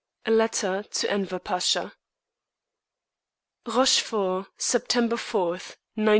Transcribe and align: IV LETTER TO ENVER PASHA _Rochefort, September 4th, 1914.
IV 0.25 0.33
LETTER 0.33 0.81
TO 0.89 1.11
ENVER 1.11 1.37
PASHA 1.37 1.93
_Rochefort, 3.67 4.47
September 4.57 5.15
4th, 5.15 5.77
1914. 5.93 6.07